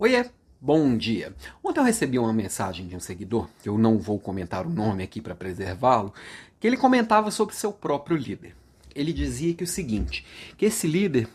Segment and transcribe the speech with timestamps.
[0.00, 0.26] Oiê,
[0.60, 1.34] bom dia.
[1.60, 5.02] Ontem eu recebi uma mensagem de um seguidor, que eu não vou comentar o nome
[5.02, 6.14] aqui para preservá-lo,
[6.60, 8.54] que ele comentava sobre seu próprio líder.
[8.94, 10.24] Ele dizia que o seguinte,
[10.56, 11.28] que esse líder,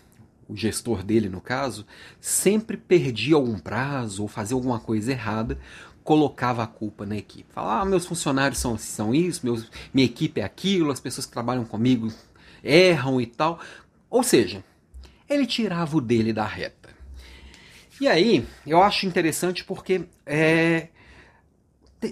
[0.47, 1.85] o gestor dele no caso,
[2.21, 5.59] sempre perdia algum prazo ou fazia alguma coisa errada,
[6.01, 7.51] colocava a culpa na equipe.
[7.51, 11.33] Falava, ah, meus funcionários são, são isso, meus, minha equipe é aquilo, as pessoas que
[11.33, 12.07] trabalham comigo
[12.63, 13.59] erram e tal.
[14.09, 14.63] Ou seja,
[15.29, 16.82] ele tirava o dele da reta.
[18.01, 20.87] E aí, eu acho interessante porque é,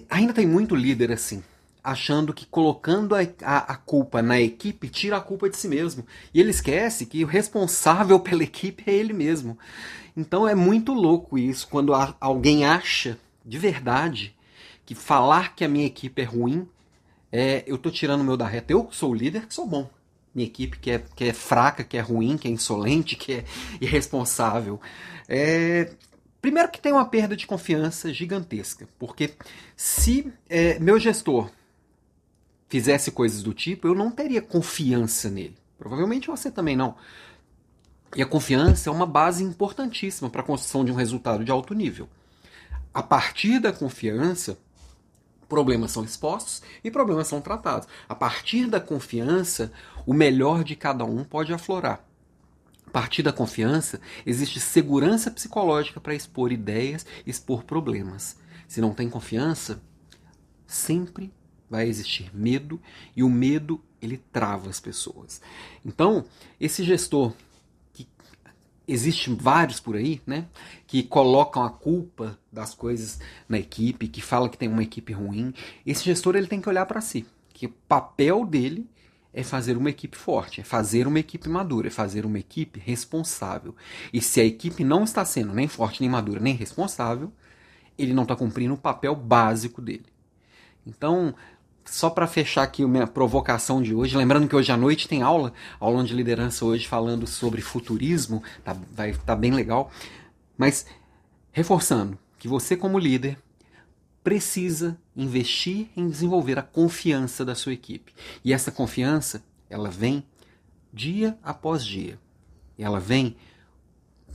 [0.10, 1.44] ainda tem muito líder assim,
[1.84, 6.06] achando que colocando a, a, a, culpa na equipe tira a culpa de si mesmo.
[6.34, 9.58] E ele esquece que o responsável pela equipe é ele mesmo.
[10.16, 14.36] Então é muito louco isso, quando a, alguém acha de verdade
[14.86, 16.68] que falar que a minha equipe é ruim,
[17.32, 18.72] é, eu estou tirando o meu da reta.
[18.72, 19.90] Eu sou o líder que sou bom
[20.34, 23.46] minha equipe que é, que é fraca, que é ruim, que é insolente, que é
[23.80, 24.80] irresponsável.
[25.28, 25.92] É,
[26.42, 29.34] primeiro que tem uma perda de confiança gigantesca, porque
[29.76, 31.50] se é, meu gestor
[32.70, 35.58] fizesse coisas do tipo, eu não teria confiança nele.
[35.78, 36.96] Provavelmente você também não.
[38.16, 41.74] E a confiança é uma base importantíssima para a construção de um resultado de alto
[41.74, 42.08] nível.
[42.94, 44.58] A partir da confiança,
[45.52, 47.86] problemas são expostos e problemas são tratados.
[48.08, 49.70] A partir da confiança,
[50.06, 52.02] o melhor de cada um pode aflorar.
[52.88, 58.38] A partir da confiança, existe segurança psicológica para expor ideias, expor problemas.
[58.66, 59.82] Se não tem confiança,
[60.66, 61.34] sempre
[61.70, 62.80] vai existir medo
[63.14, 65.42] e o medo ele trava as pessoas.
[65.86, 66.24] Então,
[66.62, 67.34] esse gestor
[68.92, 70.46] existem vários por aí, né,
[70.86, 75.54] que colocam a culpa das coisas na equipe, que fala que tem uma equipe ruim.
[75.86, 78.90] Esse gestor ele tem que olhar para si, que o papel dele
[79.34, 83.74] é fazer uma equipe forte, é fazer uma equipe madura, é fazer uma equipe responsável.
[84.12, 87.32] E se a equipe não está sendo nem forte, nem madura, nem responsável,
[87.98, 90.06] ele não está cumprindo o papel básico dele.
[90.86, 91.34] Então,
[91.86, 95.22] só para fechar aqui a minha provocação de hoje, lembrando que hoje à noite tem
[95.22, 99.92] aula, aula de liderança hoje falando sobre futurismo, tá, vai tá bem legal.
[100.58, 100.86] Mas
[101.52, 103.38] reforçando que você como líder
[104.24, 108.14] precisa investir em desenvolver a confiança da sua equipe.
[108.44, 110.24] E essa confiança, ela vem
[110.94, 112.20] dia após dia.
[112.78, 113.36] Ela vem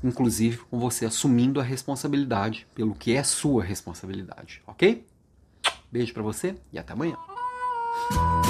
[0.02, 5.04] inclusive com você assumindo a responsabilidade pelo que é sua responsabilidade, OK?
[5.90, 7.16] Beijo para você e até amanhã.
[8.12, 8.45] Oh.